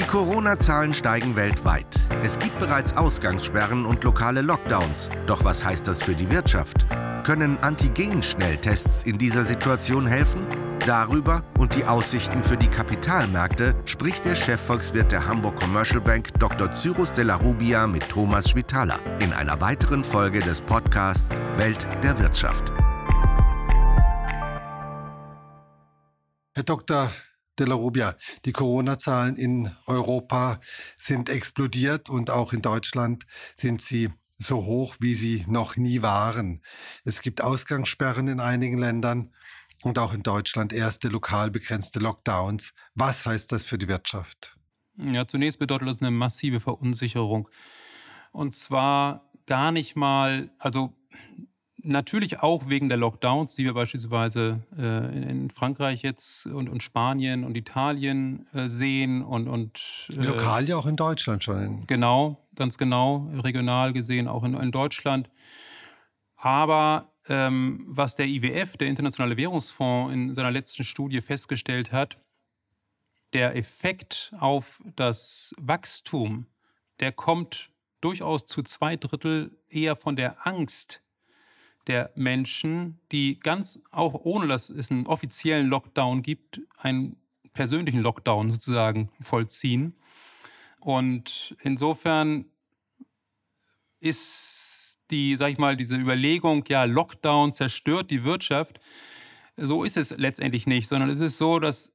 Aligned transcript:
Die 0.00 0.06
Corona-Zahlen 0.06 0.94
steigen 0.94 1.36
weltweit. 1.36 2.00
Es 2.24 2.38
gibt 2.38 2.58
bereits 2.58 2.96
Ausgangssperren 2.96 3.84
und 3.84 4.02
lokale 4.02 4.40
Lockdowns. 4.40 5.10
Doch 5.26 5.44
was 5.44 5.62
heißt 5.62 5.86
das 5.86 6.02
für 6.02 6.14
die 6.14 6.30
Wirtschaft? 6.30 6.86
Können 7.22 7.58
Antigen-Schnelltests 7.58 9.02
in 9.02 9.18
dieser 9.18 9.44
Situation 9.44 10.06
helfen? 10.06 10.46
Darüber 10.86 11.44
und 11.58 11.76
die 11.76 11.84
Aussichten 11.84 12.42
für 12.42 12.56
die 12.56 12.68
Kapitalmärkte 12.68 13.74
spricht 13.84 14.24
der 14.24 14.36
Chefvolkswirt 14.36 15.12
der 15.12 15.26
Hamburg 15.26 15.60
Commercial 15.60 16.00
Bank 16.00 16.28
Dr. 16.38 16.72
Cyrus 16.72 17.12
de 17.12 17.24
la 17.24 17.36
Rubia 17.36 17.86
mit 17.86 18.08
Thomas 18.08 18.48
Schwitaler 18.48 18.98
in 19.20 19.34
einer 19.34 19.60
weiteren 19.60 20.02
Folge 20.02 20.38
des 20.38 20.62
Podcasts 20.62 21.42
Welt 21.58 21.86
der 22.02 22.18
Wirtschaft. 22.18 22.72
Herr 26.54 26.64
Dr. 26.64 27.10
de 27.60 27.66
la 27.66 27.74
Rubia, 27.74 28.16
die 28.44 28.52
Corona-Zahlen 28.52 29.36
in 29.36 29.70
Europa 29.86 30.60
sind 30.96 31.28
explodiert 31.28 32.08
und 32.08 32.30
auch 32.30 32.52
in 32.52 32.62
Deutschland 32.62 33.26
sind 33.54 33.82
sie 33.82 34.10
so 34.38 34.64
hoch, 34.64 34.96
wie 35.00 35.14
sie 35.14 35.44
noch 35.46 35.76
nie 35.76 36.00
waren. 36.00 36.62
Es 37.04 37.20
gibt 37.20 37.42
Ausgangssperren 37.42 38.26
in 38.28 38.40
einigen 38.40 38.78
Ländern 38.78 39.34
und 39.82 39.98
auch 39.98 40.14
in 40.14 40.22
Deutschland 40.22 40.72
erste 40.72 41.08
lokal 41.08 41.50
begrenzte 41.50 42.00
Lockdowns. 42.00 42.72
Was 42.94 43.26
heißt 43.26 43.52
das 43.52 43.64
für 43.64 43.76
die 43.76 43.88
Wirtschaft? 43.88 44.56
Ja, 44.96 45.26
zunächst 45.26 45.58
bedeutet 45.58 45.88
das 45.88 46.00
eine 46.00 46.10
massive 46.10 46.60
Verunsicherung. 46.60 47.48
Und 48.32 48.54
zwar 48.54 49.30
gar 49.46 49.72
nicht 49.72 49.96
mal, 49.96 50.50
also 50.58 50.94
natürlich 51.82 52.40
auch 52.40 52.68
wegen 52.68 52.88
der 52.88 52.98
Lockdowns, 52.98 53.54
die 53.54 53.64
wir 53.64 53.74
beispielsweise 53.74 54.60
äh, 54.76 55.16
in, 55.16 55.22
in, 55.22 55.50
Frankreich 55.50 56.02
jetzt 56.02 56.46
und, 56.46 56.68
und, 56.68 56.82
Spanien 56.82 57.44
und 57.44 57.56
Italien 57.56 58.46
äh, 58.52 58.68
sehen 58.68 59.22
und, 59.22 59.48
und 59.48 60.08
äh, 60.10 60.22
lokal 60.22 60.68
ja 60.68 60.76
auch 60.76 60.86
in 60.86 60.96
Deutschland 60.96 61.44
schon. 61.44 61.86
Genau, 61.86 62.38
ganz 62.54 62.78
genau, 62.78 63.30
regional 63.42 63.92
gesehen 63.92 64.28
auch 64.28 64.44
in, 64.44 64.54
in 64.54 64.70
Deutschland. 64.70 65.30
Aber 66.36 67.12
ähm, 67.28 67.84
was 67.86 68.16
der 68.16 68.26
IWF, 68.26 68.76
der 68.76 68.88
Internationale 68.88 69.36
Währungsfonds, 69.36 70.12
in 70.12 70.34
seiner 70.34 70.50
letzten 70.50 70.84
Studie 70.84 71.20
festgestellt 71.20 71.92
hat, 71.92 72.18
der 73.32 73.56
Effekt 73.56 74.32
auf 74.38 74.82
das 74.96 75.54
Wachstum, 75.58 76.46
der 76.98 77.12
kommt 77.12 77.70
durchaus 78.00 78.46
zu 78.46 78.62
zwei 78.62 78.96
Drittel 78.96 79.56
eher 79.68 79.94
von 79.94 80.16
der 80.16 80.46
Angst 80.46 81.02
der 81.86 82.10
Menschen, 82.14 82.98
die 83.10 83.38
ganz, 83.40 83.80
auch 83.90 84.14
ohne 84.14 84.46
dass 84.46 84.68
es 84.68 84.90
einen 84.90 85.06
offiziellen 85.06 85.66
Lockdown 85.68 86.22
gibt, 86.22 86.60
einen 86.78 87.16
persönlichen 87.52 88.00
Lockdown 88.00 88.50
sozusagen 88.50 89.10
vollziehen. 89.20 89.94
Und 90.80 91.56
insofern 91.60 92.46
ist 93.98 94.98
die, 95.10 95.36
sag 95.36 95.50
ich 95.50 95.58
mal, 95.58 95.76
diese 95.76 95.96
Überlegung, 95.96 96.64
ja, 96.68 96.84
Lockdown 96.84 97.52
zerstört 97.52 98.10
die 98.10 98.24
Wirtschaft, 98.24 98.80
so 99.56 99.84
ist 99.84 99.96
es 99.96 100.16
letztendlich 100.16 100.66
nicht, 100.66 100.88
sondern 100.88 101.10
es 101.10 101.20
ist 101.20 101.36
so, 101.36 101.58
dass 101.58 101.92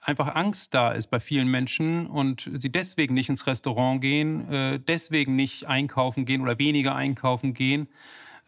einfach 0.00 0.34
Angst 0.34 0.74
da 0.74 0.92
ist 0.92 1.08
bei 1.08 1.20
vielen 1.20 1.48
Menschen 1.48 2.06
und 2.06 2.50
sie 2.54 2.70
deswegen 2.70 3.14
nicht 3.14 3.28
ins 3.28 3.46
Restaurant 3.46 4.00
gehen, 4.00 4.50
äh, 4.50 4.80
deswegen 4.80 5.36
nicht 5.36 5.66
einkaufen 5.66 6.24
gehen 6.24 6.40
oder 6.40 6.58
weniger 6.58 6.94
einkaufen 6.94 7.54
gehen, 7.54 7.88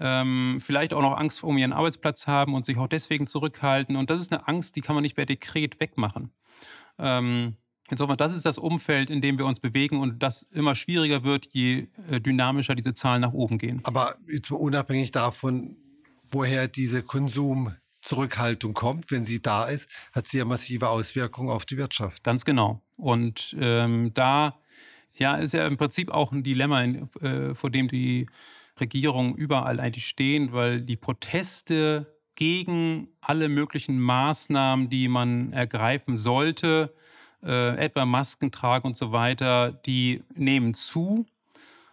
ähm, 0.02 0.58
vielleicht 0.60 0.92
auch 0.94 1.00
noch 1.00 1.16
Angst 1.16 1.44
um 1.44 1.56
ihren 1.56 1.72
Arbeitsplatz 1.72 2.26
haben 2.26 2.54
und 2.54 2.66
sich 2.66 2.76
auch 2.76 2.88
deswegen 2.88 3.28
zurückhalten. 3.28 3.94
Und 3.94 4.10
das 4.10 4.20
ist 4.20 4.32
eine 4.32 4.48
Angst, 4.48 4.74
die 4.74 4.80
kann 4.80 4.96
man 4.96 5.02
nicht 5.02 5.14
per 5.14 5.26
Dekret 5.26 5.78
wegmachen. 5.80 6.32
Ähm, 6.98 7.56
Insofern, 7.90 8.16
das 8.16 8.34
ist 8.34 8.46
das 8.46 8.56
Umfeld, 8.56 9.10
in 9.10 9.20
dem 9.20 9.36
wir 9.36 9.44
uns 9.44 9.60
bewegen 9.60 10.00
und 10.00 10.22
das 10.22 10.42
immer 10.44 10.74
schwieriger 10.74 11.24
wird, 11.24 11.48
je 11.50 11.88
äh, 12.08 12.20
dynamischer 12.20 12.74
diese 12.74 12.94
Zahlen 12.94 13.20
nach 13.20 13.32
oben 13.32 13.58
gehen. 13.58 13.80
Aber 13.84 14.16
jetzt 14.26 14.50
mal 14.50 14.56
unabhängig 14.56 15.10
davon, 15.10 15.76
woher 16.30 16.68
diese 16.68 17.02
Konsumzurückhaltung 17.02 18.72
kommt, 18.72 19.10
wenn 19.10 19.26
sie 19.26 19.42
da 19.42 19.64
ist, 19.64 19.90
hat 20.12 20.26
sie 20.26 20.38
ja 20.38 20.46
massive 20.46 20.88
Auswirkungen 20.88 21.50
auf 21.50 21.66
die 21.66 21.76
Wirtschaft. 21.76 22.24
Ganz 22.24 22.46
genau. 22.46 22.80
Und 22.96 23.54
ähm, 23.60 24.12
da 24.14 24.58
ja, 25.14 25.34
ist 25.34 25.52
ja 25.52 25.66
im 25.66 25.76
Prinzip 25.76 26.10
auch 26.10 26.32
ein 26.32 26.42
Dilemma, 26.42 26.84
äh, 26.84 27.54
vor 27.54 27.68
dem 27.68 27.88
die 27.88 28.26
Regierungen 28.80 29.34
überall 29.34 29.80
eigentlich 29.80 30.06
stehen, 30.06 30.52
weil 30.52 30.80
die 30.80 30.96
Proteste 30.96 32.06
gegen 32.34 33.08
alle 33.20 33.48
möglichen 33.48 34.00
Maßnahmen, 34.00 34.88
die 34.88 35.08
man 35.08 35.52
ergreifen 35.52 36.16
sollte, 36.16 36.94
äh, 37.42 37.76
etwa 37.76 38.06
Masken 38.06 38.50
tragen 38.50 38.86
und 38.86 38.96
so 38.96 39.12
weiter, 39.12 39.72
die 39.72 40.22
nehmen 40.34 40.74
zu. 40.74 41.26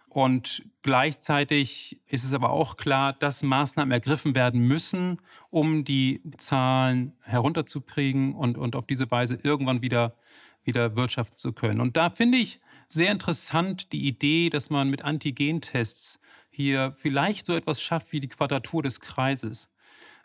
Und 0.08 0.64
gleichzeitig 0.82 2.00
ist 2.06 2.24
es 2.24 2.32
aber 2.32 2.50
auch 2.50 2.76
klar, 2.76 3.12
dass 3.12 3.44
Maßnahmen 3.44 3.92
ergriffen 3.92 4.34
werden 4.34 4.60
müssen, 4.60 5.20
um 5.50 5.84
die 5.84 6.20
Zahlen 6.36 7.12
herunterzukriegen 7.22 8.34
und, 8.34 8.58
und 8.58 8.74
auf 8.74 8.88
diese 8.88 9.08
Weise 9.10 9.38
irgendwann 9.40 9.82
wieder, 9.82 10.16
wieder 10.64 10.96
wirtschaften 10.96 11.36
zu 11.36 11.52
können. 11.52 11.80
Und 11.80 11.96
da 11.96 12.10
finde 12.10 12.38
ich 12.38 12.60
sehr 12.88 13.12
interessant 13.12 13.92
die 13.92 14.08
Idee, 14.08 14.50
dass 14.50 14.68
man 14.68 14.90
mit 14.90 15.02
Antigentests 15.02 16.18
hier 16.60 16.92
vielleicht 16.92 17.46
so 17.46 17.54
etwas 17.54 17.80
schafft 17.80 18.12
wie 18.12 18.20
die 18.20 18.28
Quadratur 18.28 18.82
des 18.82 19.00
Kreises. 19.00 19.68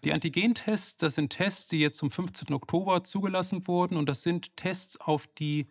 Die 0.03 0.13
Antigentests, 0.13 0.97
das 0.97 1.16
sind 1.16 1.29
Tests, 1.29 1.68
die 1.68 1.79
jetzt 1.79 1.97
zum 1.97 2.12
15. 2.12 2.53
Oktober 2.53 3.03
zugelassen 3.03 3.68
wurden 3.68 3.97
und 3.97 4.07
das 4.07 4.23
sind 4.23 4.56
Tests 4.56 5.00
auf 5.00 5.28
die 5.28 5.68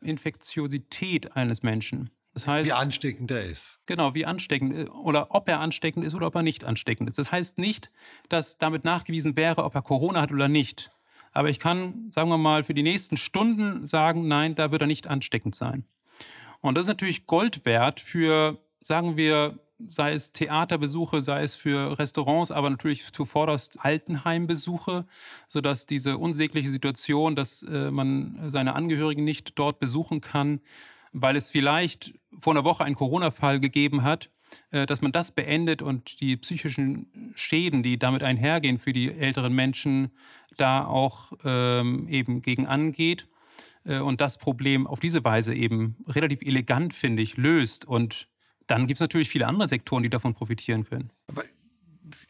Infektiosität 0.00 1.36
eines 1.36 1.62
Menschen. 1.62 2.10
Das 2.34 2.46
heißt, 2.46 2.68
wie 2.68 2.72
ansteckend 2.72 3.30
er 3.30 3.42
ist. 3.42 3.78
Genau, 3.86 4.14
wie 4.14 4.24
ansteckend 4.24 4.74
äh, 4.74 4.84
oder 4.88 5.34
ob 5.34 5.48
er 5.48 5.60
ansteckend 5.60 6.04
ist 6.04 6.14
oder 6.14 6.26
ob 6.26 6.34
er 6.34 6.42
nicht 6.42 6.64
ansteckend 6.64 7.10
ist. 7.10 7.18
Das 7.18 7.30
heißt 7.30 7.58
nicht, 7.58 7.90
dass 8.28 8.58
damit 8.58 8.84
nachgewiesen 8.84 9.36
wäre, 9.36 9.64
ob 9.64 9.74
er 9.74 9.82
Corona 9.82 10.22
hat 10.22 10.32
oder 10.32 10.48
nicht. 10.48 10.90
Aber 11.32 11.48
ich 11.48 11.58
kann, 11.58 12.10
sagen 12.10 12.28
wir 12.28 12.38
mal, 12.38 12.64
für 12.64 12.74
die 12.74 12.82
nächsten 12.82 13.16
Stunden 13.16 13.86
sagen, 13.86 14.28
nein, 14.28 14.54
da 14.54 14.70
wird 14.70 14.82
er 14.82 14.86
nicht 14.86 15.06
ansteckend 15.06 15.54
sein. 15.54 15.84
Und 16.60 16.76
das 16.76 16.84
ist 16.84 16.88
natürlich 16.88 17.26
Gold 17.26 17.64
wert 17.64 18.00
für, 18.00 18.58
sagen 18.80 19.16
wir, 19.16 19.58
sei 19.88 20.12
es 20.12 20.32
Theaterbesuche, 20.32 21.22
sei 21.22 21.42
es 21.42 21.54
für 21.54 21.98
Restaurants, 21.98 22.50
aber 22.50 22.70
natürlich 22.70 23.12
zuvorderst 23.12 23.78
Altenheimbesuche, 23.80 25.06
sodass 25.48 25.86
diese 25.86 26.18
unsägliche 26.18 26.68
Situation, 26.68 27.34
dass 27.36 27.62
äh, 27.62 27.90
man 27.90 28.50
seine 28.50 28.74
Angehörigen 28.74 29.24
nicht 29.24 29.58
dort 29.58 29.80
besuchen 29.80 30.20
kann, 30.20 30.60
weil 31.12 31.36
es 31.36 31.50
vielleicht 31.50 32.14
vor 32.38 32.54
einer 32.54 32.64
Woche 32.64 32.84
einen 32.84 32.94
Corona-Fall 32.94 33.60
gegeben 33.60 34.02
hat, 34.02 34.30
äh, 34.70 34.86
dass 34.86 35.02
man 35.02 35.12
das 35.12 35.32
beendet 35.32 35.82
und 35.82 36.20
die 36.20 36.36
psychischen 36.36 37.32
Schäden, 37.34 37.82
die 37.82 37.98
damit 37.98 38.22
einhergehen 38.22 38.78
für 38.78 38.92
die 38.92 39.10
älteren 39.12 39.52
Menschen, 39.52 40.12
da 40.56 40.84
auch 40.84 41.32
ähm, 41.44 42.06
eben 42.08 42.42
gegen 42.42 42.66
angeht 42.66 43.28
äh, 43.84 43.98
und 43.98 44.20
das 44.20 44.38
Problem 44.38 44.86
auf 44.86 45.00
diese 45.00 45.24
Weise 45.24 45.54
eben 45.54 45.96
relativ 46.06 46.42
elegant, 46.42 46.94
finde 46.94 47.22
ich, 47.22 47.36
löst 47.36 47.84
und 47.84 48.28
dann 48.66 48.86
gibt 48.86 48.96
es 48.96 49.00
natürlich 49.00 49.28
viele 49.28 49.46
andere 49.46 49.68
Sektoren, 49.68 50.02
die 50.02 50.10
davon 50.10 50.34
profitieren 50.34 50.84
können. 50.84 51.10
Aber 51.28 51.42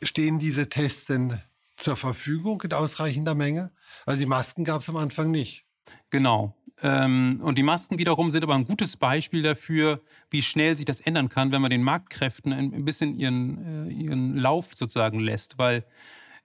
stehen 0.02 0.38
diese 0.38 0.68
Tests 0.68 1.06
denn 1.06 1.40
zur 1.76 1.96
Verfügung 1.96 2.62
in 2.62 2.72
ausreichender 2.72 3.34
Menge? 3.34 3.72
Also 4.06 4.20
die 4.20 4.26
Masken 4.26 4.64
gab 4.64 4.80
es 4.80 4.88
am 4.88 4.96
Anfang 4.96 5.30
nicht. 5.30 5.64
Genau. 6.10 6.56
Ähm, 6.80 7.40
und 7.42 7.58
die 7.58 7.62
Masken 7.62 7.98
wiederum 7.98 8.30
sind 8.30 8.42
aber 8.42 8.54
ein 8.54 8.64
gutes 8.64 8.96
Beispiel 8.96 9.42
dafür, 9.42 10.00
wie 10.30 10.42
schnell 10.42 10.76
sich 10.76 10.84
das 10.84 11.00
ändern 11.00 11.28
kann, 11.28 11.52
wenn 11.52 11.62
man 11.62 11.70
den 11.70 11.82
Marktkräften 11.82 12.52
ein 12.52 12.84
bisschen 12.84 13.14
ihren, 13.14 13.88
äh, 13.88 13.92
ihren 13.92 14.36
Lauf 14.36 14.74
sozusagen 14.74 15.20
lässt. 15.20 15.58
Weil 15.58 15.84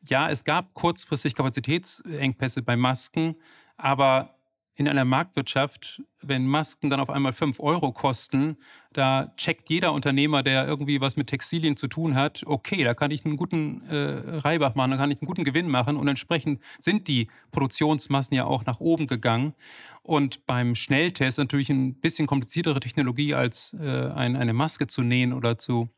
ja, 0.07 0.29
es 0.29 0.43
gab 0.43 0.73
kurzfristig 0.73 1.35
Kapazitätsengpässe 1.35 2.61
bei 2.61 2.75
Masken, 2.75 3.35
aber 3.77 4.36
in 4.77 4.87
einer 4.87 5.05
Marktwirtschaft, 5.05 6.03
wenn 6.21 6.45
Masken 6.45 6.91
dann 6.91 6.99
auf 6.99 7.09
einmal 7.09 7.33
5 7.33 7.59
Euro 7.59 7.91
kosten, 7.91 8.57
da 8.93 9.33
checkt 9.35 9.71
jeder 9.71 9.91
Unternehmer, 9.91 10.43
der 10.43 10.67
irgendwie 10.67 11.01
was 11.01 11.15
mit 11.15 11.27
Textilien 11.27 11.75
zu 11.75 11.87
tun 11.87 12.13
hat, 12.13 12.43
okay, 12.45 12.83
da 12.83 12.93
kann 12.93 13.09
ich 13.09 13.25
einen 13.25 13.37
guten 13.37 13.81
äh, 13.89 14.37
Reibach 14.37 14.75
machen, 14.75 14.91
da 14.91 14.97
kann 14.97 15.09
ich 15.09 15.19
einen 15.19 15.27
guten 15.27 15.43
Gewinn 15.43 15.67
machen 15.67 15.97
und 15.97 16.07
entsprechend 16.07 16.61
sind 16.79 17.07
die 17.07 17.27
Produktionsmassen 17.51 18.35
ja 18.37 18.45
auch 18.45 18.65
nach 18.65 18.79
oben 18.79 19.07
gegangen. 19.07 19.55
Und 20.03 20.45
beim 20.45 20.75
Schnelltest 20.75 21.39
natürlich 21.39 21.71
ein 21.71 21.95
bisschen 21.95 22.27
kompliziertere 22.27 22.79
Technologie 22.79 23.33
als 23.33 23.75
äh, 23.79 24.11
ein, 24.11 24.35
eine 24.35 24.53
Maske 24.53 24.85
zu 24.85 25.01
nähen 25.01 25.33
oder 25.33 25.57
zu 25.57 25.89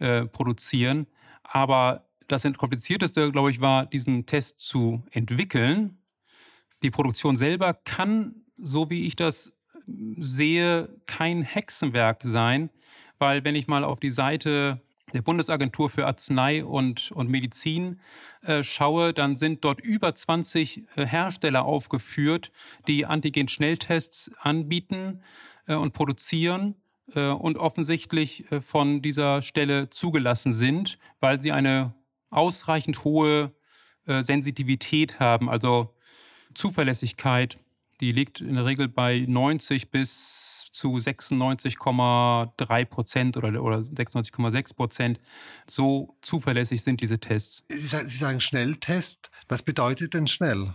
äh, 0.00 0.26
produzieren. 0.26 1.06
Aber 1.44 2.04
das 2.26 2.42
komplizierteste, 2.56 3.30
glaube 3.30 3.52
ich, 3.52 3.60
war, 3.60 3.86
diesen 3.86 4.26
Test 4.26 4.60
zu 4.60 5.04
entwickeln 5.12 5.98
die 6.84 6.90
Produktion 6.90 7.34
selber 7.34 7.74
kann, 7.74 8.44
so 8.56 8.90
wie 8.90 9.06
ich 9.06 9.16
das 9.16 9.52
sehe, 9.86 10.88
kein 11.06 11.42
Hexenwerk 11.42 12.22
sein, 12.22 12.70
weil 13.18 13.44
wenn 13.44 13.56
ich 13.56 13.66
mal 13.66 13.84
auf 13.84 14.00
die 14.00 14.10
Seite 14.10 14.80
der 15.12 15.22
Bundesagentur 15.22 15.90
für 15.90 16.06
Arznei 16.06 16.64
und, 16.64 17.12
und 17.12 17.30
Medizin 17.30 18.00
äh, 18.42 18.64
schaue, 18.64 19.12
dann 19.12 19.36
sind 19.36 19.64
dort 19.64 19.80
über 19.80 20.14
20 20.14 20.84
äh, 20.96 21.06
Hersteller 21.06 21.64
aufgeführt, 21.64 22.50
die 22.88 23.06
Antigen-Schnelltests 23.06 24.32
anbieten 24.40 25.22
äh, 25.66 25.74
und 25.74 25.92
produzieren 25.92 26.74
äh, 27.14 27.28
und 27.28 27.58
offensichtlich 27.58 28.50
äh, 28.50 28.60
von 28.60 29.02
dieser 29.02 29.40
Stelle 29.42 29.88
zugelassen 29.88 30.52
sind, 30.52 30.98
weil 31.20 31.40
sie 31.40 31.52
eine 31.52 31.94
ausreichend 32.30 33.04
hohe 33.04 33.52
Sensitivität 34.06 35.18
haben, 35.18 35.48
also 35.48 35.93
Zuverlässigkeit 36.54 37.58
die 38.00 38.12
liegt 38.12 38.40
in 38.40 38.54
der 38.54 38.66
Regel 38.66 38.88
bei 38.88 39.24
90 39.26 39.90
bis 39.90 40.66
zu 40.72 40.96
96,3 40.96 42.84
Prozent 42.84 43.36
oder, 43.36 43.62
oder 43.62 43.78
96,6 43.78 44.74
Prozent. 44.74 45.20
So 45.68 46.14
zuverlässig 46.20 46.82
sind 46.82 47.00
diese 47.00 47.18
Tests. 47.18 47.64
Sie 47.68 47.86
sagen 47.86 48.40
Schnelltest. 48.40 49.30
Was 49.48 49.62
bedeutet 49.62 50.14
denn 50.14 50.26
schnell? 50.26 50.74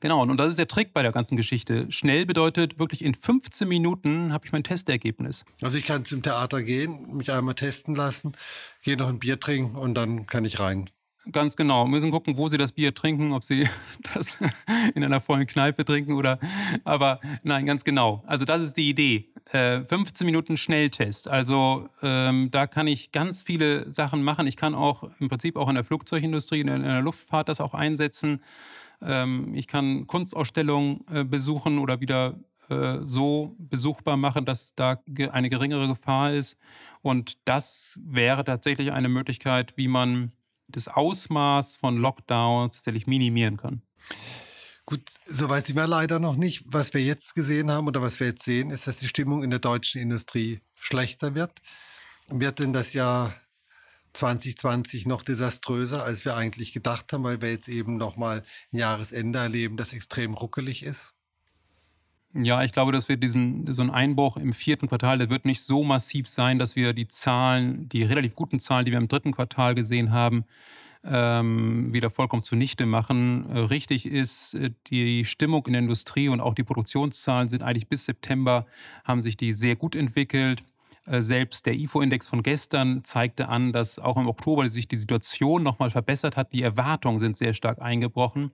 Genau, 0.00 0.22
und 0.22 0.36
das 0.36 0.50
ist 0.50 0.58
der 0.58 0.68
Trick 0.68 0.92
bei 0.92 1.02
der 1.02 1.12
ganzen 1.12 1.36
Geschichte. 1.36 1.90
Schnell 1.90 2.26
bedeutet 2.26 2.78
wirklich 2.78 3.02
in 3.02 3.14
15 3.14 3.66
Minuten 3.66 4.32
habe 4.32 4.44
ich 4.46 4.52
mein 4.52 4.62
Testergebnis. 4.62 5.44
Also 5.62 5.78
ich 5.78 5.84
kann 5.84 6.04
zum 6.04 6.22
Theater 6.22 6.62
gehen, 6.62 7.16
mich 7.16 7.32
einmal 7.32 7.54
testen 7.54 7.94
lassen, 7.94 8.32
gehe 8.82 8.96
noch 8.96 9.08
ein 9.08 9.18
Bier 9.18 9.40
trinken 9.40 9.76
und 9.76 9.94
dann 9.94 10.26
kann 10.26 10.44
ich 10.44 10.60
rein. 10.60 10.90
Ganz 11.32 11.56
genau. 11.56 11.86
Müssen 11.86 12.10
gucken, 12.10 12.36
wo 12.36 12.48
sie 12.48 12.56
das 12.56 12.72
Bier 12.72 12.94
trinken, 12.94 13.32
ob 13.32 13.42
sie 13.42 13.68
das 14.14 14.38
in 14.94 15.02
einer 15.02 15.20
vollen 15.20 15.46
Kneipe 15.46 15.84
trinken 15.84 16.12
oder. 16.12 16.38
Aber 16.84 17.20
nein, 17.42 17.66
ganz 17.66 17.82
genau. 17.82 18.22
Also, 18.26 18.44
das 18.44 18.62
ist 18.62 18.76
die 18.76 18.88
Idee. 18.88 19.32
Äh, 19.50 19.82
15 19.82 20.24
Minuten 20.24 20.56
Schnelltest. 20.56 21.28
Also, 21.28 21.88
ähm, 22.02 22.50
da 22.50 22.66
kann 22.66 22.86
ich 22.86 23.10
ganz 23.10 23.42
viele 23.42 23.90
Sachen 23.90 24.22
machen. 24.22 24.46
Ich 24.46 24.56
kann 24.56 24.74
auch 24.74 25.10
im 25.18 25.28
Prinzip 25.28 25.56
auch 25.56 25.68
in 25.68 25.74
der 25.74 25.84
Flugzeugindustrie, 25.84 26.60
in 26.60 26.66
der 26.66 27.02
Luftfahrt 27.02 27.48
das 27.48 27.60
auch 27.60 27.74
einsetzen. 27.74 28.42
Ähm, 29.02 29.52
ich 29.54 29.66
kann 29.66 30.06
Kunstausstellungen 30.06 31.04
äh, 31.12 31.24
besuchen 31.24 31.78
oder 31.78 32.00
wieder 32.00 32.38
äh, 32.68 32.98
so 33.02 33.54
besuchbar 33.58 34.16
machen, 34.16 34.44
dass 34.44 34.74
da 34.74 35.00
eine 35.30 35.48
geringere 35.48 35.86
Gefahr 35.88 36.32
ist. 36.32 36.56
Und 37.02 37.36
das 37.44 37.98
wäre 38.02 38.44
tatsächlich 38.44 38.92
eine 38.92 39.08
Möglichkeit, 39.08 39.76
wie 39.76 39.88
man 39.88 40.32
das 40.68 40.88
Ausmaß 40.88 41.76
von 41.76 41.96
Lockdowns 41.96 42.76
tatsächlich 42.76 43.06
minimieren 43.06 43.56
kann. 43.56 43.82
Gut, 44.84 45.02
soweit 45.24 45.66
sind 45.66 45.76
wir 45.76 45.86
leider 45.88 46.20
noch 46.20 46.36
nicht. 46.36 46.62
Was 46.66 46.94
wir 46.94 47.02
jetzt 47.02 47.34
gesehen 47.34 47.72
haben 47.72 47.88
oder 47.88 48.02
was 48.02 48.20
wir 48.20 48.28
jetzt 48.28 48.44
sehen, 48.44 48.70
ist, 48.70 48.86
dass 48.86 48.98
die 48.98 49.08
Stimmung 49.08 49.42
in 49.42 49.50
der 49.50 49.58
deutschen 49.58 50.00
Industrie 50.00 50.60
schlechter 50.78 51.34
wird. 51.34 51.60
Wird 52.28 52.60
denn 52.60 52.72
das 52.72 52.92
Jahr 52.92 53.34
2020 54.12 55.06
noch 55.06 55.24
desaströser, 55.24 56.04
als 56.04 56.24
wir 56.24 56.36
eigentlich 56.36 56.72
gedacht 56.72 57.12
haben, 57.12 57.24
weil 57.24 57.42
wir 57.42 57.50
jetzt 57.50 57.68
eben 57.68 57.96
noch 57.96 58.16
mal 58.16 58.44
ein 58.72 58.78
Jahresende 58.78 59.40
erleben, 59.40 59.76
das 59.76 59.92
extrem 59.92 60.34
ruckelig 60.34 60.84
ist? 60.84 61.15
Ja, 62.42 62.62
ich 62.62 62.72
glaube, 62.72 62.92
dass 62.92 63.08
wir 63.08 63.16
diesen, 63.16 63.72
so 63.72 63.80
einen 63.80 63.90
Einbruch 63.90 64.36
im 64.36 64.52
vierten 64.52 64.88
Quartal, 64.88 65.16
der 65.16 65.30
wird 65.30 65.46
nicht 65.46 65.62
so 65.62 65.84
massiv 65.84 66.28
sein, 66.28 66.58
dass 66.58 66.76
wir 66.76 66.92
die 66.92 67.08
Zahlen, 67.08 67.88
die 67.88 68.02
relativ 68.02 68.34
guten 68.34 68.60
Zahlen, 68.60 68.84
die 68.84 68.90
wir 68.90 68.98
im 68.98 69.08
dritten 69.08 69.32
Quartal 69.32 69.74
gesehen 69.74 70.12
haben, 70.12 70.44
ähm, 71.02 71.94
wieder 71.94 72.10
vollkommen 72.10 72.42
zunichte 72.42 72.84
machen. 72.84 73.48
Äh, 73.48 73.60
richtig 73.60 74.04
ist, 74.04 74.54
äh, 74.54 74.70
die 74.88 75.24
Stimmung 75.24 75.64
in 75.66 75.72
der 75.72 75.82
Industrie 75.82 76.28
und 76.28 76.40
auch 76.40 76.54
die 76.54 76.64
Produktionszahlen 76.64 77.48
sind 77.48 77.62
eigentlich 77.62 77.88
bis 77.88 78.04
September, 78.04 78.66
haben 79.04 79.22
sich 79.22 79.36
die 79.38 79.54
sehr 79.54 79.76
gut 79.76 79.94
entwickelt. 79.94 80.62
Äh, 81.06 81.22
selbst 81.22 81.64
der 81.64 81.74
IFO-Index 81.74 82.26
von 82.26 82.42
gestern 82.42 83.02
zeigte 83.04 83.48
an, 83.48 83.72
dass 83.72 83.98
auch 83.98 84.16
im 84.18 84.26
Oktober 84.26 84.68
sich 84.68 84.88
die 84.88 84.96
Situation 84.96 85.62
nochmal 85.62 85.90
verbessert 85.90 86.36
hat. 86.36 86.52
Die 86.52 86.62
Erwartungen 86.62 87.18
sind 87.18 87.36
sehr 87.36 87.54
stark 87.54 87.80
eingebrochen. 87.80 88.50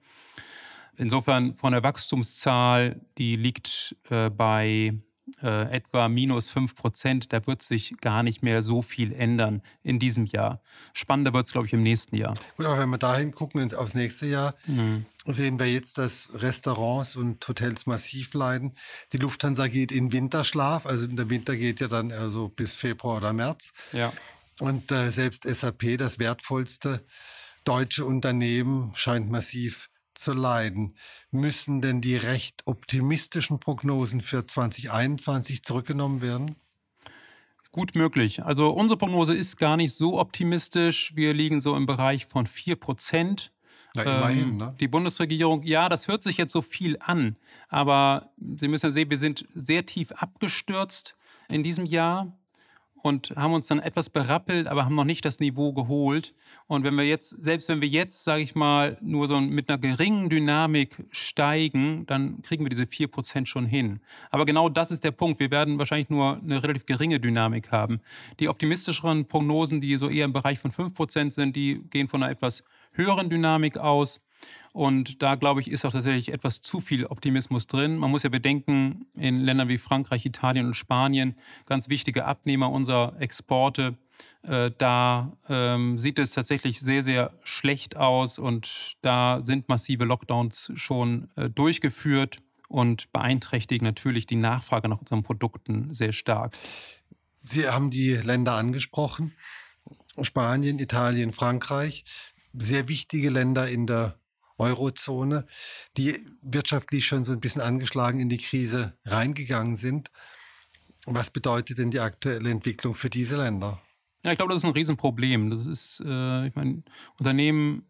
Insofern 0.96 1.56
von 1.56 1.72
der 1.72 1.82
Wachstumszahl, 1.82 3.00
die 3.18 3.36
liegt 3.36 3.96
äh, 4.10 4.28
bei 4.28 4.94
äh, 5.42 5.72
etwa 5.72 6.08
minus 6.08 6.50
5 6.50 6.74
Prozent. 6.74 7.32
Da 7.32 7.46
wird 7.46 7.62
sich 7.62 7.96
gar 8.00 8.22
nicht 8.22 8.42
mehr 8.42 8.62
so 8.62 8.82
viel 8.82 9.12
ändern 9.12 9.62
in 9.82 9.98
diesem 9.98 10.26
Jahr. 10.26 10.60
Spannender 10.92 11.32
wird 11.32 11.46
es, 11.46 11.52
glaube 11.52 11.66
ich, 11.66 11.72
im 11.72 11.82
nächsten 11.82 12.16
Jahr. 12.16 12.34
Gut, 12.56 12.66
aber 12.66 12.78
wenn 12.78 12.90
wir 12.90 12.98
dahin 12.98 13.32
gucken 13.32 13.72
aufs 13.74 13.94
nächste 13.94 14.26
Jahr, 14.26 14.54
mhm. 14.66 15.06
sehen 15.26 15.58
wir 15.58 15.66
jetzt, 15.66 15.98
dass 15.98 16.28
Restaurants 16.34 17.16
und 17.16 17.46
Hotels 17.46 17.86
massiv 17.86 18.34
leiden. 18.34 18.74
Die 19.12 19.18
Lufthansa 19.18 19.68
geht 19.68 19.92
in 19.92 20.12
Winterschlaf, 20.12 20.86
also 20.86 21.06
der 21.06 21.30
Winter 21.30 21.56
geht 21.56 21.80
ja 21.80 21.88
dann 21.88 22.12
also 22.12 22.48
bis 22.48 22.74
Februar 22.74 23.18
oder 23.18 23.32
März. 23.32 23.72
Ja. 23.92 24.12
Und 24.60 24.90
äh, 24.92 25.10
selbst 25.10 25.44
SAP, 25.44 25.96
das 25.98 26.18
wertvollste 26.18 27.04
deutsche 27.64 28.04
Unternehmen, 28.04 28.92
scheint 28.94 29.30
massiv 29.30 29.88
zu 30.14 30.32
leiden. 30.32 30.96
Müssen 31.30 31.80
denn 31.80 32.00
die 32.00 32.16
recht 32.16 32.62
optimistischen 32.66 33.60
Prognosen 33.60 34.20
für 34.20 34.46
2021 34.46 35.62
zurückgenommen 35.62 36.22
werden? 36.22 36.56
Gut 37.70 37.94
möglich. 37.94 38.44
Also 38.44 38.70
unsere 38.70 38.98
Prognose 38.98 39.34
ist 39.34 39.56
gar 39.56 39.78
nicht 39.78 39.94
so 39.94 40.20
optimistisch. 40.20 41.12
Wir 41.16 41.32
liegen 41.32 41.60
so 41.60 41.74
im 41.74 41.86
Bereich 41.86 42.26
von 42.26 42.46
4 42.46 42.76
Prozent. 42.76 43.52
Ja, 43.94 44.02
immerhin, 44.02 44.48
ähm, 44.50 44.56
ne? 44.56 44.76
Die 44.80 44.88
Bundesregierung, 44.88 45.62
ja, 45.62 45.88
das 45.88 46.08
hört 46.08 46.22
sich 46.22 46.36
jetzt 46.36 46.52
so 46.52 46.62
viel 46.62 46.96
an, 47.00 47.36
aber 47.68 48.30
Sie 48.36 48.68
müssen 48.68 48.86
ja 48.86 48.90
sehen, 48.90 49.10
wir 49.10 49.18
sind 49.18 49.46
sehr 49.50 49.84
tief 49.84 50.12
abgestürzt 50.12 51.14
in 51.48 51.62
diesem 51.62 51.84
Jahr 51.84 52.38
und 53.02 53.32
haben 53.36 53.52
uns 53.52 53.66
dann 53.66 53.78
etwas 53.78 54.10
berappelt, 54.10 54.66
aber 54.66 54.84
haben 54.84 54.94
noch 54.94 55.04
nicht 55.04 55.24
das 55.24 55.40
Niveau 55.40 55.72
geholt. 55.72 56.34
Und 56.66 56.84
wenn 56.84 56.94
wir 56.94 57.04
jetzt, 57.04 57.42
selbst 57.42 57.68
wenn 57.68 57.80
wir 57.80 57.88
jetzt, 57.88 58.24
sage 58.24 58.42
ich 58.42 58.54
mal, 58.54 58.96
nur 59.00 59.28
so 59.28 59.40
mit 59.40 59.68
einer 59.68 59.78
geringen 59.78 60.28
Dynamik 60.28 61.04
steigen, 61.10 62.06
dann 62.06 62.42
kriegen 62.42 62.64
wir 62.64 62.70
diese 62.70 62.84
4% 62.84 63.46
schon 63.46 63.66
hin. 63.66 64.00
Aber 64.30 64.44
genau 64.44 64.68
das 64.68 64.90
ist 64.90 65.04
der 65.04 65.10
Punkt. 65.10 65.40
Wir 65.40 65.50
werden 65.50 65.78
wahrscheinlich 65.78 66.10
nur 66.10 66.38
eine 66.38 66.62
relativ 66.62 66.86
geringe 66.86 67.20
Dynamik 67.20 67.72
haben. 67.72 68.00
Die 68.40 68.48
optimistischeren 68.48 69.26
Prognosen, 69.26 69.80
die 69.80 69.96
so 69.96 70.08
eher 70.08 70.24
im 70.24 70.32
Bereich 70.32 70.58
von 70.58 70.70
5% 70.70 71.32
sind, 71.32 71.56
die 71.56 71.82
gehen 71.90 72.08
von 72.08 72.22
einer 72.22 72.32
etwas 72.32 72.62
höheren 72.92 73.30
Dynamik 73.30 73.78
aus. 73.78 74.20
Und 74.72 75.22
da, 75.22 75.34
glaube 75.34 75.60
ich, 75.60 75.70
ist 75.70 75.84
auch 75.84 75.92
tatsächlich 75.92 76.32
etwas 76.32 76.62
zu 76.62 76.80
viel 76.80 77.04
Optimismus 77.06 77.66
drin. 77.66 77.98
Man 77.98 78.10
muss 78.10 78.22
ja 78.22 78.30
bedenken, 78.30 79.06
in 79.14 79.40
Ländern 79.40 79.68
wie 79.68 79.78
Frankreich, 79.78 80.24
Italien 80.24 80.66
und 80.66 80.74
Spanien, 80.74 81.34
ganz 81.66 81.88
wichtige 81.88 82.24
Abnehmer 82.24 82.70
unserer 82.70 83.20
Exporte, 83.20 83.96
äh, 84.42 84.72
da 84.76 85.36
ähm, 85.48 85.98
sieht 85.98 86.18
es 86.18 86.32
tatsächlich 86.32 86.80
sehr, 86.80 87.02
sehr 87.02 87.32
schlecht 87.44 87.96
aus 87.96 88.38
und 88.38 88.96
da 89.02 89.40
sind 89.44 89.68
massive 89.68 90.04
Lockdowns 90.04 90.72
schon 90.74 91.28
äh, 91.36 91.48
durchgeführt 91.48 92.38
und 92.68 93.12
beeinträchtigen 93.12 93.84
natürlich 93.84 94.26
die 94.26 94.36
Nachfrage 94.36 94.88
nach 94.88 95.00
unseren 95.00 95.22
Produkten 95.22 95.94
sehr 95.94 96.12
stark. 96.12 96.56
Sie 97.44 97.68
haben 97.68 97.90
die 97.90 98.14
Länder 98.14 98.54
angesprochen. 98.54 99.32
Spanien, 100.20 100.78
Italien, 100.78 101.32
Frankreich, 101.32 102.04
sehr 102.52 102.88
wichtige 102.88 103.30
Länder 103.30 103.68
in 103.68 103.86
der 103.86 104.18
Eurozone, 104.58 105.46
die 105.96 106.26
wirtschaftlich 106.42 107.06
schon 107.06 107.24
so 107.24 107.32
ein 107.32 107.40
bisschen 107.40 107.62
angeschlagen 107.62 108.20
in 108.20 108.28
die 108.28 108.38
Krise 108.38 108.96
reingegangen 109.04 109.76
sind. 109.76 110.10
Was 111.06 111.30
bedeutet 111.30 111.78
denn 111.78 111.90
die 111.90 112.00
aktuelle 112.00 112.50
Entwicklung 112.50 112.94
für 112.94 113.10
diese 113.10 113.36
Länder? 113.36 113.80
Ja, 114.24 114.30
ich 114.30 114.36
glaube, 114.36 114.52
das 114.52 114.62
ist 114.62 114.64
ein 114.64 114.72
Riesenproblem. 114.72 115.50
Das 115.50 115.66
ist, 115.66 116.00
äh, 116.04 116.46
ich 116.46 116.54
meine, 116.54 116.82
Unternehmen 117.18 117.86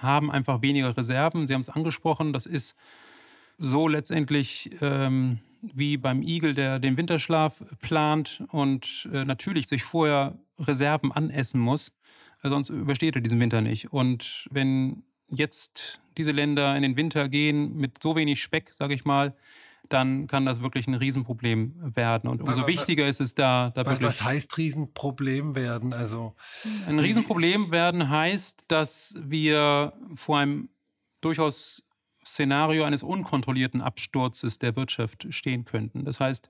haben 0.00 0.30
einfach 0.30 0.62
weniger 0.62 0.96
Reserven. 0.96 1.46
Sie 1.46 1.54
haben 1.54 1.60
es 1.60 1.68
angesprochen, 1.68 2.32
das 2.32 2.46
ist 2.46 2.74
so 3.58 3.86
letztendlich 3.86 4.70
ähm, 4.80 5.40
wie 5.62 5.96
beim 5.96 6.22
Igel, 6.22 6.54
der 6.54 6.78
den 6.78 6.96
Winterschlaf 6.96 7.62
plant 7.80 8.42
und 8.48 9.08
äh, 9.12 9.24
natürlich 9.24 9.68
sich 9.68 9.82
vorher 9.82 10.38
Reserven 10.58 11.12
anessen 11.12 11.60
muss, 11.60 11.92
sonst 12.42 12.68
übersteht 12.68 13.16
er 13.16 13.22
diesen 13.22 13.40
Winter 13.40 13.60
nicht. 13.60 13.92
Und 13.92 14.48
wenn 14.50 15.04
jetzt 15.28 16.00
diese 16.16 16.32
Länder 16.32 16.76
in 16.76 16.82
den 16.82 16.96
Winter 16.96 17.28
gehen 17.28 17.76
mit 17.76 18.02
so 18.02 18.16
wenig 18.16 18.42
Speck, 18.42 18.72
sage 18.72 18.94
ich 18.94 19.04
mal, 19.04 19.34
dann 19.88 20.26
kann 20.26 20.46
das 20.46 20.62
wirklich 20.62 20.86
ein 20.86 20.94
Riesenproblem 20.94 21.94
werden. 21.94 22.28
Und 22.30 22.40
umso 22.40 22.62
was, 22.62 22.66
wichtiger 22.66 23.06
ist 23.06 23.20
es 23.20 23.34
da, 23.34 23.70
da 23.74 23.84
was, 23.84 24.00
was 24.02 24.22
heißt 24.22 24.56
Riesenproblem 24.56 25.54
werden? 25.54 25.92
Also 25.92 26.34
ein 26.86 26.98
Riesenproblem 26.98 27.70
werden 27.70 28.08
heißt, 28.08 28.64
dass 28.68 29.14
wir 29.18 29.92
vor 30.14 30.38
einem 30.38 30.68
durchaus 31.20 31.82
Szenario 32.24 32.84
eines 32.84 33.02
unkontrollierten 33.02 33.82
Absturzes 33.82 34.58
der 34.58 34.76
Wirtschaft 34.76 35.26
stehen 35.30 35.64
könnten. 35.64 36.04
Das 36.04 36.20
heißt, 36.20 36.48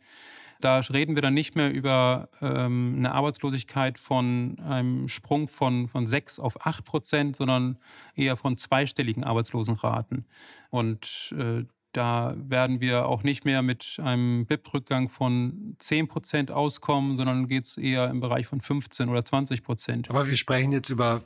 da 0.64 0.78
reden 0.78 1.14
wir 1.14 1.23
dann 1.23 1.35
nicht 1.35 1.56
mehr 1.56 1.71
über 1.71 2.30
ähm, 2.40 2.94
eine 2.97 3.12
Arbeitslosigkeit 3.12 3.99
von 3.99 4.59
einem 4.61 5.09
Sprung 5.09 5.47
von, 5.47 5.88
von 5.88 6.06
6 6.06 6.38
auf 6.38 6.64
8 6.66 6.85
Prozent, 6.85 7.37
sondern 7.37 7.78
eher 8.14 8.37
von 8.37 8.56
zweistelligen 8.56 9.25
Arbeitslosenraten. 9.25 10.25
Und 10.71 11.35
äh, 11.38 11.64
da 11.92 12.35
werden 12.38 12.80
wir 12.80 13.06
auch 13.06 13.23
nicht 13.23 13.44
mehr 13.44 13.61
mit 13.61 14.00
einem 14.02 14.47
BIP-Rückgang 14.47 15.09
von 15.09 15.76
10 15.78 16.09
Prozent 16.09 16.50
auskommen, 16.50 17.18
sondern 17.18 17.47
geht 17.47 17.64
es 17.64 17.76
eher 17.76 18.09
im 18.09 18.21
Bereich 18.21 18.47
von 18.47 18.62
15 18.62 19.11
oder 19.11 19.23
20 19.23 19.62
Prozent. 19.62 20.11
Aber 20.11 20.26
wir 20.26 20.37
sprechen 20.37 20.73
jetzt 20.73 20.88
über 20.88 21.21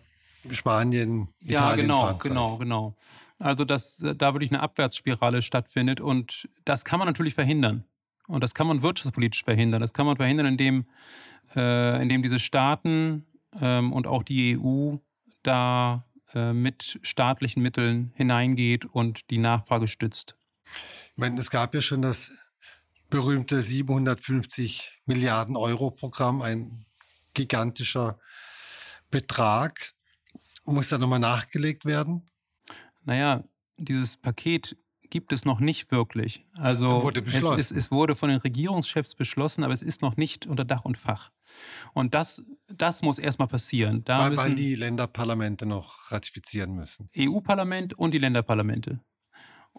Spanien, 0.51 1.29
Italien, 1.41 1.49
ja, 1.49 1.75
genau, 1.77 2.01
Frankreich. 2.01 2.29
genau, 2.29 2.57
genau. 2.59 2.95
Also 3.39 3.65
dass 3.65 3.99
da 3.99 4.35
wirklich 4.35 4.51
eine 4.51 4.61
Abwärtsspirale 4.61 5.43
stattfindet 5.43 6.01
und 6.01 6.49
das 6.65 6.85
kann 6.85 6.99
man 6.99 7.07
natürlich 7.07 7.35
verhindern. 7.35 7.85
Und 8.29 8.43
das 8.45 8.55
kann 8.55 8.67
man 8.67 8.83
wirtschaftspolitisch 8.83 9.43
verhindern. 9.43 9.81
Das 9.81 9.93
kann 9.93 10.07
man 10.07 10.17
verhindern, 10.17 10.47
indem, 10.47 10.87
äh, 11.57 12.01
indem 12.01 12.23
diese 12.23 12.39
Staaten 12.39 13.27
ähm, 13.59 13.93
und 13.93 14.07
auch 14.07 14.23
die 14.23 14.59
EU 14.59 14.97
da 15.43 16.05
äh, 16.35 16.53
mit 16.53 17.01
staatlichen 17.03 17.63
Mitteln 17.63 18.13
hineingeht 18.15 18.85
und 18.85 19.31
die 19.31 19.39
Nachfrage 19.39 19.89
stützt. 19.89 20.37
Ich 20.67 21.17
meine, 21.17 21.41
es 21.41 21.51
gab 21.51 21.75
ja 21.75 21.81
schon 21.81 22.03
das 22.03 22.31
berühmte 23.09 23.63
750 23.63 25.01
Milliarden 25.07 25.57
Euro 25.57 25.91
Programm, 25.91 26.43
ein 26.43 26.85
gigantischer 27.33 28.19
Betrag. 29.11 29.95
Muss 30.67 30.91
da 30.91 30.99
nochmal 30.99 31.19
nachgelegt 31.19 31.87
werden? 31.87 32.27
Naja, 33.05 33.43
dieses 33.79 34.19
Paket 34.19 34.77
gibt 35.11 35.33
es 35.33 35.45
noch 35.45 35.61
nicht 35.61 35.91
wirklich. 35.91 36.45
Also 36.55 37.03
wurde. 37.03 37.23
Es, 37.27 37.35
es, 37.35 37.71
es, 37.71 37.91
wurde 37.91 38.15
von 38.15 38.29
den 38.31 38.39
Regierungschefs 38.39 39.15
beschlossen, 39.15 39.65
aber 39.65 39.73
es 39.73 39.83
ist 39.83 40.03
noch 40.03 40.17
nicht 40.17 40.47
unter 40.47 40.65
Dach 40.65 40.85
und 40.85 40.97
Fach. 40.97 41.31
Und 41.95 42.15
das, 42.15 42.43
das 42.69 43.03
muss 43.03 43.19
erstmal 43.19 43.49
passieren. 43.49 44.05
Da 44.05 44.31
weil, 44.31 44.37
weil 44.37 44.55
die 44.55 44.75
Länderparlamente 44.75 45.67
noch 45.67 46.11
ratifizieren 46.11 46.75
müssen. 46.75 47.09
EU-Parlament 47.17 47.95
und 47.95 48.13
die 48.13 48.19
Länderparlamente. 48.19 49.01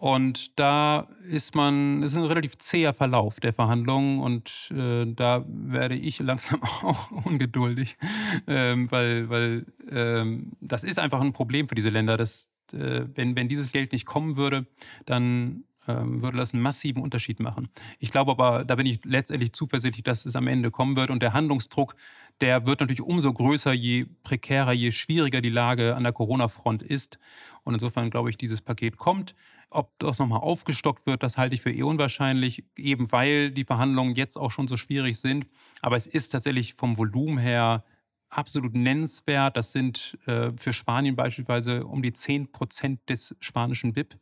Und 0.00 0.58
da 0.58 1.08
ist 1.28 1.54
man, 1.54 2.02
es 2.02 2.12
ist 2.12 2.16
ein 2.16 2.24
relativ 2.24 2.56
zäher 2.56 2.94
Verlauf 2.94 3.38
der 3.38 3.52
Verhandlungen 3.52 4.20
und 4.20 4.72
äh, 4.74 5.04
da 5.04 5.44
werde 5.46 5.94
ich 5.94 6.20
langsam 6.20 6.62
auch 6.82 7.10
ungeduldig, 7.10 7.98
ähm, 8.46 8.90
weil, 8.90 9.28
weil 9.28 9.66
ähm, 9.90 10.52
das 10.62 10.84
ist 10.84 10.98
einfach 10.98 11.20
ein 11.20 11.34
Problem 11.34 11.68
für 11.68 11.74
diese 11.74 11.90
Länder. 11.90 12.16
Das, 12.16 12.44
äh, 12.44 12.49
wenn, 12.72 13.36
wenn 13.36 13.48
dieses 13.48 13.72
Geld 13.72 13.92
nicht 13.92 14.06
kommen 14.06 14.36
würde, 14.36 14.66
dann 15.06 15.64
ähm, 15.88 16.22
würde 16.22 16.36
das 16.36 16.52
einen 16.52 16.62
massiven 16.62 17.02
Unterschied 17.02 17.40
machen. 17.40 17.68
Ich 17.98 18.10
glaube 18.10 18.32
aber, 18.32 18.64
da 18.64 18.74
bin 18.74 18.86
ich 18.86 19.00
letztendlich 19.04 19.52
zuversichtlich, 19.52 20.02
dass 20.02 20.26
es 20.26 20.36
am 20.36 20.46
Ende 20.46 20.70
kommen 20.70 20.96
wird. 20.96 21.10
Und 21.10 21.22
der 21.22 21.32
Handlungsdruck, 21.32 21.94
der 22.40 22.66
wird 22.66 22.80
natürlich 22.80 23.02
umso 23.02 23.32
größer, 23.32 23.72
je 23.72 24.06
prekärer, 24.22 24.72
je 24.72 24.92
schwieriger 24.92 25.40
die 25.40 25.50
Lage 25.50 25.96
an 25.96 26.02
der 26.02 26.12
Corona-Front 26.12 26.82
ist. 26.82 27.18
Und 27.64 27.74
insofern 27.74 28.10
glaube 28.10 28.30
ich, 28.30 28.36
dieses 28.36 28.60
Paket 28.60 28.98
kommt. 28.98 29.34
Ob 29.70 29.98
das 30.00 30.18
nochmal 30.18 30.40
aufgestockt 30.40 31.06
wird, 31.06 31.22
das 31.22 31.38
halte 31.38 31.54
ich 31.54 31.62
für 31.62 31.72
eh 31.72 31.82
unwahrscheinlich, 31.82 32.64
eben 32.76 33.10
weil 33.12 33.50
die 33.50 33.64
Verhandlungen 33.64 34.16
jetzt 34.16 34.36
auch 34.36 34.50
schon 34.50 34.68
so 34.68 34.76
schwierig 34.76 35.18
sind. 35.18 35.46
Aber 35.80 35.96
es 35.96 36.06
ist 36.06 36.30
tatsächlich 36.30 36.74
vom 36.74 36.98
Volumen 36.98 37.38
her 37.38 37.84
absolut 38.30 38.74
nennenswert. 38.74 39.56
Das 39.56 39.72
sind 39.72 40.16
äh, 40.26 40.52
für 40.56 40.72
Spanien 40.72 41.16
beispielsweise 41.16 41.84
um 41.84 42.02
die 42.02 42.12
10 42.12 42.52
Prozent 42.52 43.00
des 43.08 43.36
spanischen 43.40 43.92
BIP. 43.92 44.16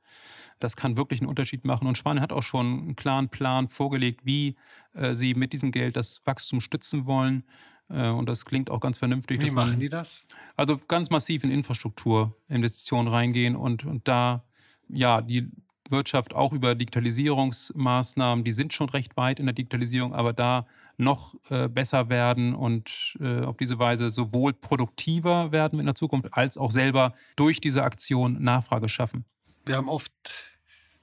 Das 0.58 0.76
kann 0.76 0.96
wirklich 0.96 1.20
einen 1.20 1.28
Unterschied 1.28 1.64
machen. 1.64 1.86
Und 1.86 1.96
Spanien 1.96 2.22
hat 2.22 2.32
auch 2.32 2.42
schon 2.42 2.66
einen 2.66 2.96
klaren 2.96 3.28
Plan 3.28 3.68
vorgelegt, 3.68 4.24
wie 4.24 4.56
äh, 4.94 5.14
sie 5.14 5.34
mit 5.34 5.52
diesem 5.52 5.70
Geld 5.70 5.94
das 5.96 6.26
Wachstum 6.26 6.60
stützen 6.60 7.06
wollen. 7.06 7.44
Äh, 7.90 8.08
und 8.08 8.28
das 8.28 8.44
klingt 8.44 8.70
auch 8.70 8.80
ganz 8.80 8.98
vernünftig. 8.98 9.40
Wie 9.40 9.50
machen 9.50 9.78
die 9.78 9.88
das? 9.88 10.24
Also 10.56 10.78
ganz 10.88 11.10
massiv 11.10 11.44
in 11.44 11.50
Infrastrukturinvestitionen 11.50 13.12
reingehen 13.12 13.56
und, 13.56 13.84
und 13.84 14.08
da 14.08 14.44
ja 14.88 15.20
die 15.20 15.50
Wirtschaft 15.90 16.34
auch 16.34 16.52
über 16.52 16.74
Digitalisierungsmaßnahmen, 16.74 18.44
die 18.44 18.52
sind 18.52 18.72
schon 18.72 18.88
recht 18.88 19.16
weit 19.16 19.40
in 19.40 19.46
der 19.46 19.54
Digitalisierung, 19.54 20.14
aber 20.14 20.32
da 20.32 20.66
noch 20.96 21.34
äh, 21.50 21.68
besser 21.68 22.08
werden 22.08 22.54
und 22.54 23.16
äh, 23.20 23.42
auf 23.42 23.56
diese 23.56 23.78
Weise 23.78 24.10
sowohl 24.10 24.52
produktiver 24.52 25.52
werden 25.52 25.78
in 25.78 25.86
der 25.86 25.94
Zukunft 25.94 26.28
als 26.32 26.58
auch 26.58 26.70
selber 26.70 27.14
durch 27.36 27.60
diese 27.60 27.82
Aktion 27.84 28.42
Nachfrage 28.42 28.88
schaffen. 28.88 29.24
Wir 29.64 29.76
haben 29.76 29.88
oft 29.88 30.12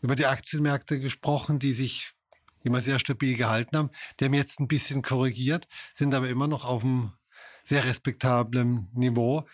über 0.01 0.15
die 0.15 0.25
Aktienmärkte 0.25 0.99
gesprochen, 0.99 1.59
die 1.59 1.73
sich 1.73 2.11
immer 2.63 2.81
sehr 2.81 2.99
stabil 2.99 3.35
gehalten 3.37 3.77
haben. 3.77 3.89
Die 4.19 4.25
haben 4.25 4.33
jetzt 4.33 4.59
ein 4.59 4.67
bisschen 4.67 5.01
korrigiert, 5.01 5.67
sind 5.93 6.13
aber 6.13 6.29
immer 6.29 6.47
noch 6.47 6.65
auf 6.65 6.83
einem 6.83 7.13
sehr 7.63 7.85
respektablen 7.85 8.89
Niveau. 8.93 9.47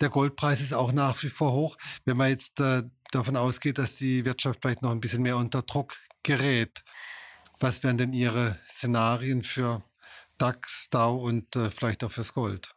Der 0.00 0.08
Goldpreis 0.08 0.60
ist 0.60 0.72
auch 0.72 0.92
nach 0.92 1.22
wie 1.22 1.28
vor 1.28 1.52
hoch. 1.52 1.76
Wenn 2.04 2.16
man 2.16 2.30
jetzt 2.30 2.60
äh, 2.60 2.82
davon 3.10 3.36
ausgeht, 3.36 3.78
dass 3.78 3.96
die 3.96 4.24
Wirtschaft 4.24 4.60
vielleicht 4.62 4.82
noch 4.82 4.90
ein 4.90 5.00
bisschen 5.00 5.22
mehr 5.22 5.36
unter 5.36 5.62
Druck 5.62 5.96
gerät, 6.22 6.84
was 7.58 7.82
wären 7.82 7.98
denn 7.98 8.12
Ihre 8.12 8.58
Szenarien 8.66 9.42
für 9.42 9.82
DAX, 10.38 10.88
Dow 10.90 11.16
und 11.16 11.54
äh, 11.56 11.70
vielleicht 11.70 12.02
auch 12.04 12.10
fürs 12.10 12.32
Gold? 12.32 12.74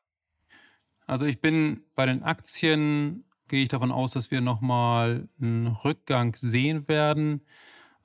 Also 1.05 1.25
ich 1.25 1.41
bin 1.41 1.83
bei 1.95 2.05
den 2.05 2.23
Aktien, 2.23 3.25
gehe 3.47 3.63
ich 3.63 3.69
davon 3.69 3.91
aus, 3.91 4.11
dass 4.11 4.31
wir 4.31 4.41
nochmal 4.41 5.27
einen 5.39 5.67
Rückgang 5.67 6.35
sehen 6.35 6.87
werden. 6.87 7.45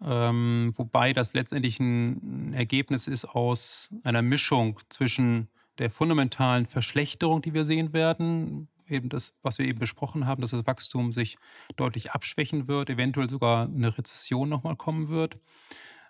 Ähm, 0.00 0.73
wobei 0.76 1.12
das 1.12 1.32
letztendlich 1.32 1.80
ein 1.80 2.52
Ergebnis 2.54 3.08
ist 3.08 3.25
aus 3.25 3.90
einer 4.04 4.23
Mischung 4.23 4.78
zwischen 4.88 5.49
der 5.78 5.90
fundamentalen 5.90 6.66
Verschlechterung, 6.66 7.42
die 7.42 7.54
wir 7.54 7.64
sehen 7.64 7.92
werden, 7.92 8.68
eben 8.88 9.09
das, 9.09 9.35
was 9.42 9.59
wir 9.59 9.66
eben 9.66 9.78
besprochen 9.78 10.26
haben, 10.26 10.40
dass 10.40 10.50
das 10.50 10.66
Wachstum 10.66 11.12
sich 11.12 11.37
deutlich 11.76 12.12
abschwächen 12.12 12.68
wird, 12.68 12.90
eventuell 12.90 13.28
sogar 13.28 13.66
eine 13.66 13.97
Rezession 13.97 14.49
nochmal 14.49 14.76
kommen 14.76 15.09
wird. 15.09 15.38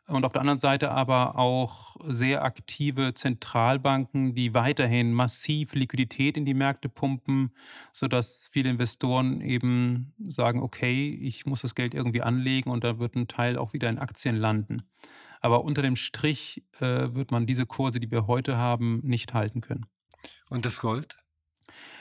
Und 0.09 0.25
auf 0.25 0.33
der 0.33 0.41
anderen 0.41 0.59
Seite 0.59 0.91
aber 0.91 1.37
auch 1.37 1.97
sehr 2.03 2.43
aktive 2.43 3.13
Zentralbanken, 3.13 4.35
die 4.35 4.55
weiterhin 4.55 5.13
massiv 5.13 5.75
Liquidität 5.75 6.39
in 6.39 6.47
die 6.47 6.55
Märkte 6.55 6.89
pumpen, 6.89 7.53
sodass 7.93 8.49
viele 8.51 8.71
Investoren 8.71 9.43
eben 9.43 10.15
sagen, 10.27 10.63
okay, 10.63 11.11
ich 11.11 11.45
muss 11.45 11.61
das 11.61 11.75
Geld 11.75 11.93
irgendwie 11.93 12.23
anlegen 12.23 12.71
und 12.71 12.85
da 12.85 12.99
wird 12.99 13.17
ein 13.17 13.29
Teil 13.29 13.59
auch 13.59 13.75
wieder 13.75 13.91
in 13.91 13.99
Aktien 13.99 14.37
landen. 14.37 14.83
Aber 15.43 15.63
unter 15.63 15.83
dem 15.83 15.95
Strich 15.95 16.65
äh, 16.81 17.15
wird 17.15 17.31
man 17.31 17.47
diese 17.47 17.67
Kurse, 17.67 18.01
die 18.01 18.11
wir 18.11 18.27
heute 18.27 18.57
haben, 18.57 19.01
nicht 19.05 19.35
halten 19.35 19.61
können. 19.61 19.87
Und 20.49 20.65
das 20.65 20.81
Gold? 20.81 21.19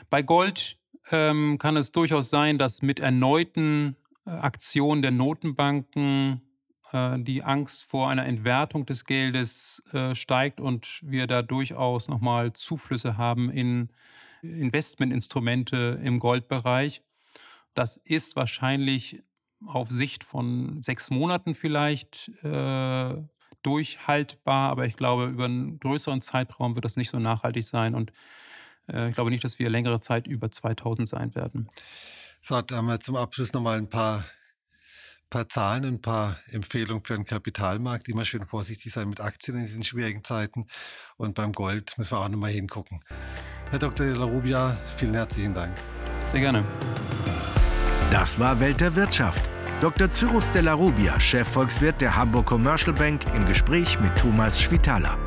Bei 0.10 0.22
Gold 0.22 0.77
ähm, 1.12 1.57
kann 1.57 1.77
es 1.77 1.91
durchaus 1.91 2.29
sein, 2.29 2.57
dass 2.57 2.81
mit 2.81 3.00
erneuten 3.00 3.96
äh, 4.25 4.31
Aktionen 4.31 5.01
der 5.01 5.12
Notenbanken 5.12 6.41
äh, 6.91 7.19
die 7.19 7.43
Angst 7.43 7.84
vor 7.84 8.10
einer 8.10 8.25
Entwertung 8.25 8.86
des 8.86 9.05
Geldes 9.05 9.84
äh, 9.93 10.15
steigt 10.15 10.60
und 10.60 11.00
wir 11.03 11.27
da 11.27 11.41
durchaus 11.41 12.07
nochmal 12.07 12.53
Zuflüsse 12.53 13.17
haben 13.17 13.50
in 13.50 13.89
Investmentinstrumente 14.41 16.00
im 16.03 16.19
Goldbereich. 16.19 17.01
Das 17.74 17.98
ist 17.98 18.36
wahrscheinlich 18.36 19.24
auf 19.65 19.89
Sicht 19.89 20.24
von 20.24 20.81
sechs 20.84 21.10
Monaten 21.10 21.55
vielleicht 21.55 22.29
äh, 22.43 23.15
durchhaltbar, 23.63 24.69
aber 24.69 24.86
ich 24.86 24.96
glaube, 24.96 25.25
über 25.25 25.46
einen 25.46 25.79
größeren 25.79 26.22
Zeitraum 26.22 26.75
wird 26.75 26.86
das 26.86 26.96
nicht 26.96 27.10
so 27.10 27.19
nachhaltig 27.19 27.63
sein 27.63 27.96
und 27.96 28.13
ich 28.88 29.13
glaube 29.13 29.29
nicht, 29.29 29.44
dass 29.44 29.60
wir 29.60 29.70
längere 29.70 30.00
Zeit 30.00 30.27
über 30.27 30.50
2000 30.50 31.08
sein 31.08 31.36
werden. 31.36 31.70
So, 32.41 32.62
da 32.62 32.77
haben 32.77 32.88
wir 32.88 33.00
zum 33.00 33.15
Abschluss 33.15 33.53
nochmal 33.53 33.77
ein 33.77 33.89
paar, 33.89 34.24
paar 35.29 35.50
Zahlen 35.50 35.86
und 35.86 35.94
ein 35.96 36.01
paar 36.01 36.38
Empfehlungen 36.51 37.03
für 37.03 37.15
den 37.15 37.25
Kapitalmarkt. 37.25 38.08
Immer 38.08 38.25
schön 38.25 38.46
vorsichtig 38.46 38.94
sein 38.94 39.10
mit 39.10 39.20
Aktien 39.20 39.58
in 39.58 39.65
diesen 39.65 39.84
schwierigen 39.84 40.24
Zeiten. 40.24 40.67
Und 41.17 41.36
beim 41.36 41.51
Gold 41.51 41.98
müssen 41.98 42.12
wir 42.12 42.20
auch 42.20 42.29
nochmal 42.29 42.51
hingucken. 42.51 43.01
Herr 43.70 43.79
Dr. 43.79 44.06
De 44.06 44.15
La 44.15 44.25
Rubia, 44.25 44.77
vielen 44.96 45.15
herzlichen 45.15 45.53
Dank. 45.53 45.75
Sehr 46.27 46.39
gerne. 46.39 46.63
Das 48.12 48.39
war 48.39 48.60
Welt 48.62 48.79
der 48.79 48.96
Wirtschaft. 48.96 49.41
Dr. 49.82 50.10
Cyrus 50.10 50.50
de 50.51 50.62
la 50.62 50.74
Rubia, 50.74 51.20
Chefvolkswirt 51.20 52.01
der 52.01 52.15
Hamburg 52.15 52.48
Commercial 52.48 52.96
Bank, 52.96 53.22
im 53.36 53.46
Gespräch 53.46 54.00
mit 54.00 54.17
Thomas 54.17 54.60
Schwitaler. 54.60 55.26